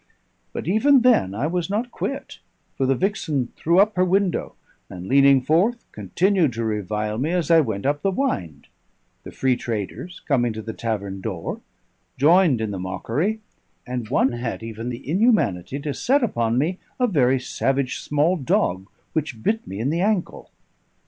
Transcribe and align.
But 0.51 0.67
even 0.67 1.01
then 1.01 1.35
I 1.35 1.45
was 1.45 1.69
not 1.69 1.91
quit, 1.91 2.39
for 2.75 2.87
the 2.87 2.95
vixen 2.95 3.49
threw 3.55 3.77
up 3.79 3.95
her 3.95 4.03
window, 4.03 4.55
and, 4.89 5.05
leaning 5.07 5.41
forth, 5.43 5.85
continued 5.91 6.53
to 6.53 6.63
revile 6.65 7.19
me 7.19 7.29
as 7.29 7.51
I 7.51 7.61
went 7.61 7.85
up 7.85 8.01
the 8.01 8.09
wynd; 8.09 8.65
the 9.21 9.31
free 9.31 9.55
traders, 9.55 10.19
coming 10.27 10.53
to 10.53 10.61
the 10.63 10.73
tavern 10.73 11.21
door, 11.21 11.61
joined 12.17 12.61
in 12.61 12.71
the 12.71 12.79
mockery, 12.79 13.41
and 13.85 14.09
one 14.09 14.31
had 14.31 14.63
even 14.63 14.89
the 14.89 15.07
inhumanity 15.07 15.77
to 15.81 15.93
set 15.93 16.23
upon 16.23 16.57
me 16.57 16.79
a 16.99 17.05
very 17.05 17.39
savage 17.39 17.99
small 17.99 18.37
dog, 18.37 18.87
which 19.13 19.43
bit 19.43 19.67
me 19.67 19.79
in 19.79 19.91
the 19.91 20.01
ankle. 20.01 20.49